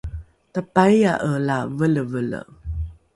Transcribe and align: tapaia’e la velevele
tapaia’e 0.53 1.31
la 1.47 1.57
velevele 1.77 2.41